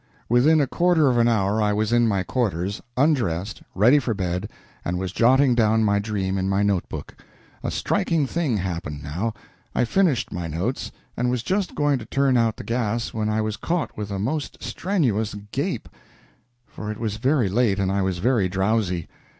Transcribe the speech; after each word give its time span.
Within 0.27 0.59
a 0.59 0.65
quarter 0.65 1.09
of 1.09 1.19
an 1.19 1.27
hour 1.27 1.61
I 1.61 1.73
was 1.73 1.93
in 1.93 2.07
my 2.07 2.23
quarters, 2.23 2.81
undressed, 2.97 3.61
ready 3.75 3.99
for 3.99 4.15
bed, 4.15 4.49
and 4.83 4.97
was 4.97 5.11
jotting 5.11 5.53
down 5.53 5.83
my 5.83 5.99
dream 5.99 6.39
in 6.39 6.49
my 6.49 6.63
note 6.63 6.89
book. 6.89 7.15
A 7.61 7.69
striking 7.69 8.25
thing 8.25 8.57
happened 8.57 9.03
now. 9.03 9.35
I 9.75 9.85
finished 9.85 10.31
my 10.33 10.47
notes, 10.47 10.91
and 11.15 11.29
was 11.29 11.43
just 11.43 11.75
going 11.75 11.99
to 11.99 12.05
turn 12.07 12.35
out 12.35 12.57
the 12.57 12.63
gas 12.63 13.13
when 13.13 13.29
I 13.29 13.41
was 13.41 13.57
caught 13.57 13.95
with 13.95 14.09
a 14.09 14.17
most 14.17 14.63
strenuous 14.63 15.35
gape, 15.51 15.87
for 16.65 16.89
it 16.89 16.97
was 16.99 17.17
very 17.17 17.47
late 17.47 17.77
and 17.77 17.91
I 17.91 18.01
was 18.01 18.17
very 18.17 18.49
drowsy. 18.49 19.07